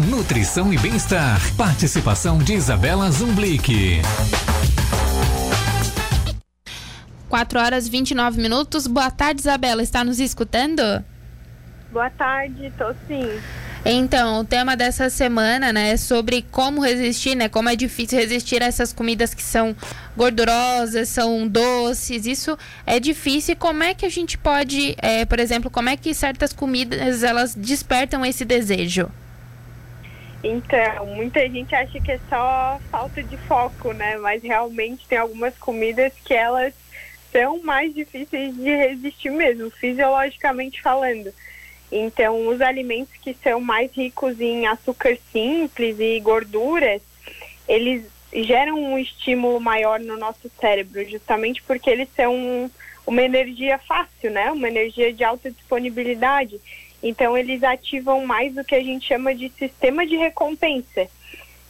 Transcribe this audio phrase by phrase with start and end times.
[0.00, 1.38] nutrição e bem-estar.
[1.56, 4.00] Participação de Isabela Zumblick.
[7.28, 8.86] 4 horas 29 minutos.
[8.86, 9.82] Boa tarde, Isabela.
[9.82, 10.82] Está nos escutando?
[11.92, 13.40] Boa tarde, tô sim.
[13.84, 18.62] Então, o tema dessa semana, né, é sobre como resistir, né, como é difícil resistir
[18.62, 19.74] a essas comidas que são
[20.14, 23.56] gordurosas, são doces, isso é difícil.
[23.56, 27.54] Como é que a gente pode, é, por exemplo, como é que certas comidas elas
[27.54, 29.10] despertam esse desejo?
[30.42, 35.56] Então, muita gente acha que é só falta de foco, né, mas realmente tem algumas
[35.58, 36.72] comidas que elas
[37.30, 41.32] são mais difíceis de resistir mesmo, fisiologicamente falando.
[41.92, 47.02] Então, os alimentos que são mais ricos em açúcar simples e gorduras,
[47.68, 52.70] eles geram um estímulo maior no nosso cérebro, justamente porque eles são
[53.06, 54.52] uma energia fácil, né?
[54.52, 56.60] Uma energia de alta disponibilidade.
[57.02, 61.08] Então, eles ativam mais o que a gente chama de sistema de recompensa,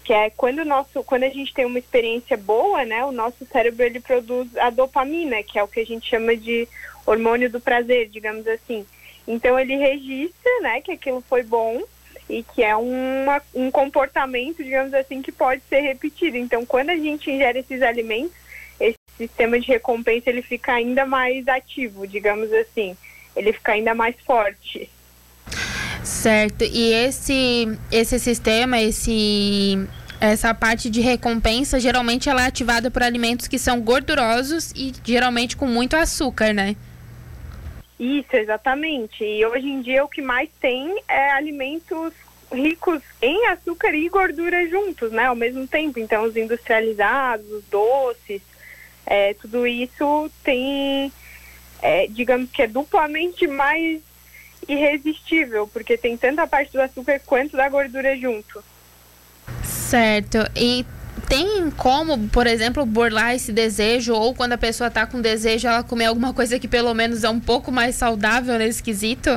[0.05, 3.05] que é quando, nosso, quando a gente tem uma experiência boa, né?
[3.05, 6.67] O nosso cérebro ele produz a dopamina, que é o que a gente chama de
[7.07, 8.85] hormônio do prazer, digamos assim.
[9.27, 11.83] Então ele registra, né, que aquilo foi bom
[12.29, 16.37] e que é uma, um comportamento, digamos assim, que pode ser repetido.
[16.37, 18.33] Então, quando a gente ingere esses alimentos,
[18.79, 22.97] esse sistema de recompensa ele fica ainda mais ativo, digamos assim,
[23.37, 24.89] ele fica ainda mais forte.
[26.21, 26.65] Certo.
[26.65, 29.89] E esse esse sistema, esse
[30.21, 35.57] essa parte de recompensa, geralmente ela é ativada por alimentos que são gordurosos e geralmente
[35.57, 36.77] com muito açúcar, né?
[37.99, 39.25] Isso, exatamente.
[39.25, 42.13] E hoje em dia o que mais tem é alimentos
[42.53, 45.25] ricos em açúcar e gordura juntos, né?
[45.25, 45.99] Ao mesmo tempo.
[45.99, 48.43] Então, os industrializados, os doces,
[49.07, 51.11] é, tudo isso tem,
[51.81, 54.03] é, digamos que é duplamente mais
[54.69, 58.63] irresistível, porque tem tanto a parte do açúcar quanto da gordura junto.
[59.63, 60.39] Certo.
[60.55, 60.85] E
[61.29, 65.83] tem como, por exemplo, burlar esse desejo ou quando a pessoa está com desejo ela
[65.83, 69.31] comer alguma coisa que pelo menos é um pouco mais saudável nesse quesito?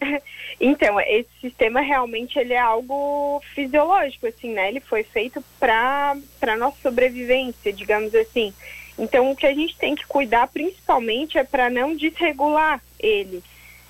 [0.62, 4.68] Então, esse sistema realmente ele é algo fisiológico, assim, né?
[4.68, 8.52] Ele foi feito para para nossa sobrevivência, digamos assim.
[8.98, 13.42] Então, o que a gente tem que cuidar principalmente é para não desregular ele.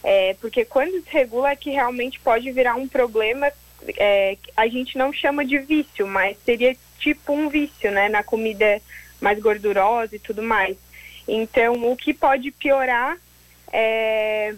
[0.03, 3.53] É, porque quando desregula é que realmente pode virar um problema
[3.97, 8.81] é, a gente não chama de vício, mas seria tipo um vício, né, na comida
[9.21, 10.77] mais gordurosa e tudo mais.
[11.27, 13.17] Então, o que pode piorar
[13.73, 14.55] é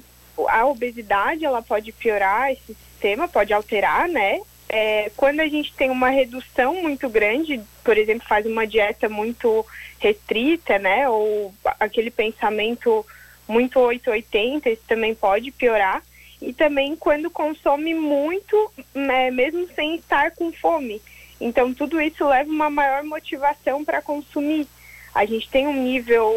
[0.48, 4.40] a obesidade, ela pode piorar esse sistema, pode alterar, né?
[4.68, 9.66] É, quando a gente tem uma redução muito grande, por exemplo, faz uma dieta muito
[9.98, 11.06] restrita, né?
[11.08, 13.04] Ou aquele pensamento
[13.52, 16.02] muito 880, isso também pode piorar
[16.40, 21.00] e também quando consome muito, né, mesmo sem estar com fome.
[21.40, 24.66] Então, tudo isso leva uma maior motivação para consumir.
[25.14, 26.32] A gente tem um nível,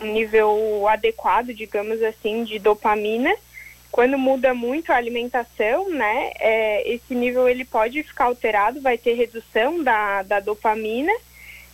[0.00, 3.34] um nível adequado, digamos assim, de dopamina.
[3.90, 9.14] Quando muda muito a alimentação, né, é, esse nível ele pode ficar alterado, vai ter
[9.14, 11.12] redução da, da dopamina.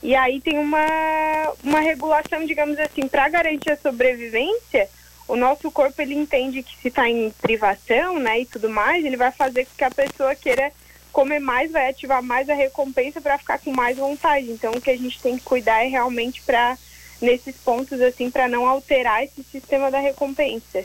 [0.03, 4.89] E aí tem uma, uma regulação, digamos assim, para garantir a sobrevivência,
[5.29, 9.17] o nosso corpo ele entende que se está em privação, né, e tudo mais, ele
[9.17, 10.73] vai fazer com que a pessoa queira
[11.13, 14.51] comer mais, vai ativar mais a recompensa para ficar com mais vontade.
[14.51, 16.77] Então, o que a gente tem que cuidar é realmente para
[17.21, 20.85] nesses pontos assim para não alterar esse sistema da recompensa.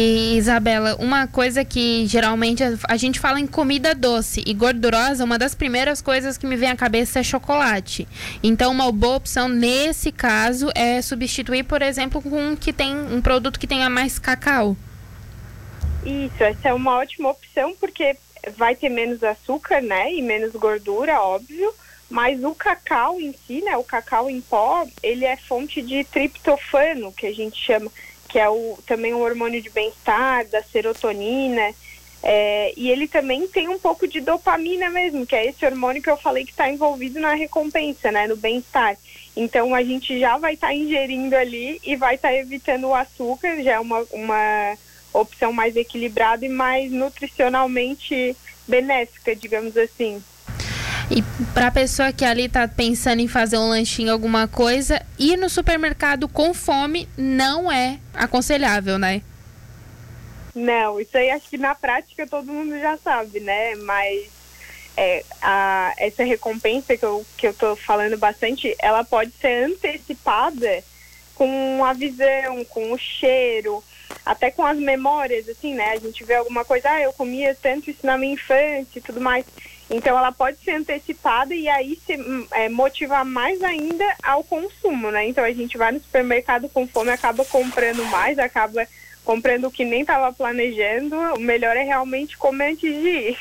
[0.00, 5.36] E, Isabela, uma coisa que geralmente a gente fala em comida doce e gordurosa, uma
[5.36, 8.06] das primeiras coisas que me vem à cabeça é chocolate.
[8.40, 13.20] Então, uma boa opção nesse caso é substituir, por exemplo, com um que tem um
[13.20, 14.76] produto que tenha mais cacau.
[16.06, 18.16] Isso, essa é uma ótima opção porque
[18.56, 21.74] vai ter menos açúcar, né, e menos gordura, óbvio.
[22.08, 27.12] Mas o cacau em si, né, o cacau em pó, ele é fonte de triptofano,
[27.12, 27.90] que a gente chama
[28.28, 31.74] que é o, também o hormônio de bem-estar, da serotonina.
[32.22, 36.10] É, e ele também tem um pouco de dopamina mesmo, que é esse hormônio que
[36.10, 38.96] eu falei que está envolvido na recompensa, né, no bem-estar.
[39.36, 42.94] Então a gente já vai estar tá ingerindo ali e vai estar tá evitando o
[42.94, 44.76] açúcar, já é uma, uma
[45.12, 48.36] opção mais equilibrada e mais nutricionalmente
[48.66, 50.22] benéfica, digamos assim.
[51.10, 51.22] E
[51.54, 55.48] para a pessoa que ali está pensando em fazer um lanchinho, alguma coisa, ir no
[55.48, 59.22] supermercado com fome não é aconselhável, né?
[60.54, 63.74] Não, isso aí acho que na prática todo mundo já sabe, né?
[63.76, 64.28] Mas
[64.96, 70.82] é, a, essa recompensa que eu, que eu tô falando bastante, ela pode ser antecipada
[71.34, 73.82] com a visão, com o cheiro,
[74.26, 75.92] até com as memórias, assim, né?
[75.92, 79.20] A gente vê alguma coisa, ah, eu comia tanto isso na minha infância e tudo
[79.20, 79.46] mais.
[79.90, 82.18] Então ela pode ser antecipada e aí se
[82.52, 85.26] é, motivar mais ainda ao consumo, né?
[85.28, 88.86] Então a gente vai no supermercado com fome, acaba comprando mais, acaba
[89.24, 91.16] comprando o que nem estava planejando.
[91.34, 93.38] O melhor é realmente comer antes de ir.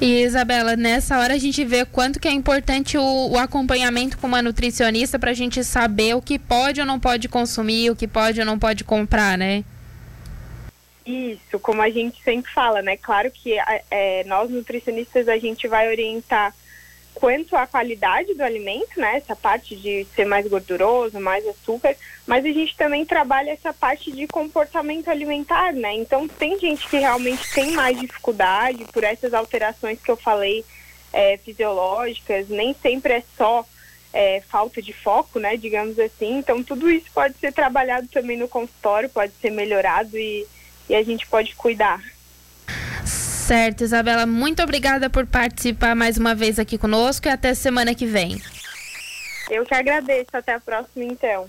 [0.00, 4.26] E Isabela, nessa hora a gente vê quanto que é importante o, o acompanhamento com
[4.26, 8.08] uma nutricionista para a gente saber o que pode ou não pode consumir, o que
[8.08, 9.64] pode ou não pode comprar, né?
[11.06, 12.96] Isso, como a gente sempre fala, né?
[12.96, 13.54] Claro que
[13.90, 16.52] é, nós nutricionistas a gente vai orientar
[17.14, 19.16] quanto à qualidade do alimento, né?
[19.16, 21.94] Essa parte de ser mais gorduroso, mais açúcar,
[22.26, 25.94] mas a gente também trabalha essa parte de comportamento alimentar, né?
[25.94, 30.64] Então tem gente que realmente tem mais dificuldade por essas alterações que eu falei
[31.12, 33.64] é, fisiológicas, nem sempre é só
[34.12, 35.56] é, falta de foco, né?
[35.56, 36.38] Digamos assim.
[36.38, 40.44] Então tudo isso pode ser trabalhado também no consultório, pode ser melhorado e,
[40.88, 42.00] e a gente pode cuidar.
[43.04, 48.04] Certo, Isabela, muito obrigada por participar mais uma vez aqui conosco e até semana que
[48.04, 48.42] vem.
[49.50, 50.30] Eu que agradeço.
[50.32, 51.48] Até a próxima, então.